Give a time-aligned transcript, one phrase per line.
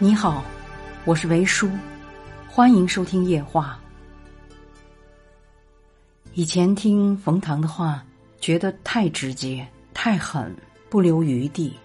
[0.00, 0.44] 你好，
[1.04, 1.68] 我是维叔，
[2.48, 3.80] 欢迎收听夜话。
[6.34, 8.04] 以前听冯唐的话，
[8.40, 10.56] 觉得太直接、太狠，
[10.88, 11.76] 不留余地。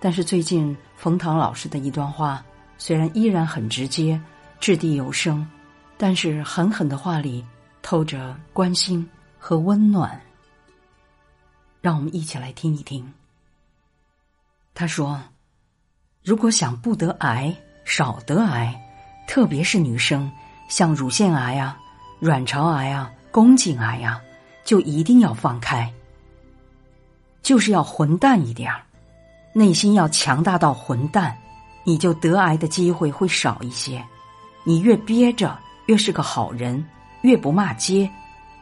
[0.00, 2.44] 但是最近冯唐老师的一段话，
[2.78, 4.20] 虽然依然很直接、
[4.58, 5.48] 掷地有声，
[5.96, 7.46] 但是狠狠的话里
[7.80, 9.08] 透着关心
[9.38, 10.20] 和温暖。
[11.80, 13.14] 让我们一起来听一听。
[14.74, 15.22] 他说。
[16.26, 17.54] 如果想不得癌、
[17.84, 18.74] 少得癌，
[19.28, 20.28] 特别是女生，
[20.68, 21.78] 像乳腺癌啊、
[22.18, 24.20] 卵巢癌啊、宫颈癌啊，
[24.64, 25.88] 就一定要放开，
[27.42, 28.82] 就是要混蛋一点儿，
[29.52, 31.32] 内心要强大到混蛋，
[31.84, 34.04] 你就得癌的机会会少一些。
[34.64, 35.56] 你越憋着，
[35.86, 36.84] 越是个好人，
[37.20, 38.10] 越不骂街，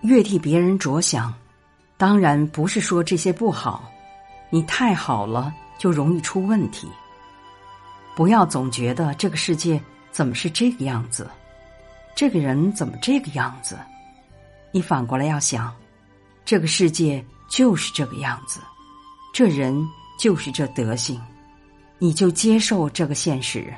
[0.00, 1.32] 越替别人着想。
[1.96, 3.88] 当然不是说这些不好，
[4.50, 6.88] 你太好了就容易出问题。
[8.14, 11.30] 不要总觉得这个世界怎么是这个样子，
[12.14, 13.78] 这个人怎么这个样子？
[14.70, 15.74] 你反过来要想，
[16.44, 18.60] 这个世界就是这个样子，
[19.32, 19.74] 这人
[20.18, 21.20] 就是这德行，
[21.98, 23.72] 你就接受这个现实，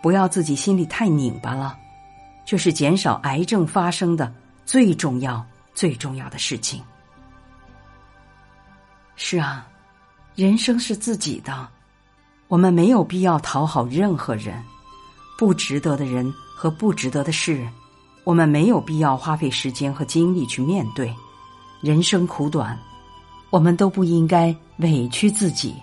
[0.00, 1.76] 不要自己心里太拧巴了。
[2.46, 4.32] 这是减少癌症发生的
[4.64, 6.82] 最重要、最重要的事情。
[9.16, 9.68] 是啊，
[10.34, 11.68] 人生是自己的。
[12.50, 14.60] 我们没有必要讨好任何人，
[15.38, 17.64] 不值得的人和不值得的事，
[18.24, 21.14] 我们没有必要花费时间和精力去面对。
[21.80, 22.76] 人生苦短，
[23.50, 25.76] 我们都不应该委屈自己，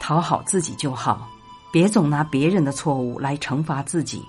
[0.00, 1.28] 讨好自己就好，
[1.70, 4.22] 别总拿别人的错误来惩罚自己，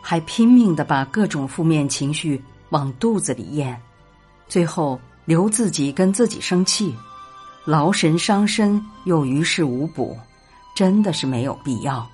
[0.00, 3.76] 还拼命的把各种负面情绪往肚子里咽，
[4.46, 6.94] 最后留自己跟自己生气。
[7.64, 10.18] 劳神伤身又于事无补，
[10.74, 12.08] 真的是没有必要。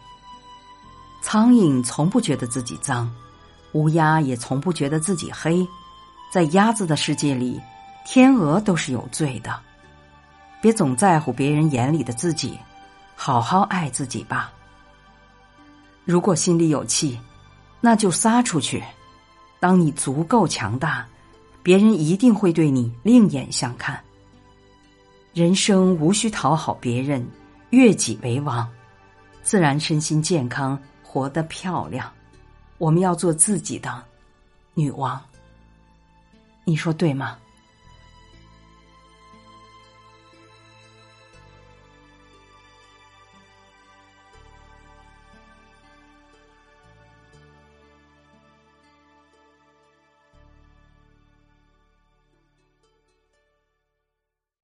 [1.22, 3.10] 苍蝇从不觉得自己脏，
[3.72, 5.66] 乌鸦也从不觉得自己黑。
[6.32, 7.60] 在鸭子的世界里，
[8.04, 9.58] 天鹅都是有罪的。
[10.60, 12.58] 别总在乎别人眼里的自己，
[13.14, 14.52] 好好爱自己吧。
[16.04, 17.18] 如果心里有气，
[17.80, 18.82] 那就撒出去。
[19.58, 21.06] 当你足够强大，
[21.62, 23.98] 别人一定会对你另眼相看。
[25.36, 27.22] 人生无需讨好别人，
[27.68, 28.66] 悦己为王，
[29.42, 32.10] 自然身心健康，活得漂亮。
[32.78, 34.02] 我们要做自己的
[34.72, 35.22] 女王，
[36.64, 37.36] 你说对吗？